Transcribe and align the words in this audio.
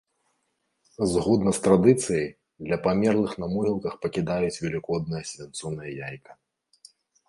Згодна 1.11 1.53
з 1.57 1.63
традыцыяй, 1.67 2.25
для 2.69 2.77
памерлых 2.89 3.31
на 3.45 3.53
могілках 3.55 3.93
пакідаюць 4.09 4.59
велікоднае 4.67 5.23
свянцонае 5.33 5.91
яйка. 6.07 6.31